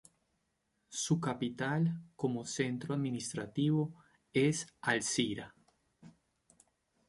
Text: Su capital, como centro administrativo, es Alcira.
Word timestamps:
Su 0.89 1.19
capital, 1.21 1.95
como 2.15 2.43
centro 2.43 2.95
administrativo, 2.95 3.93
es 4.33 4.65
Alcira. 4.81 5.53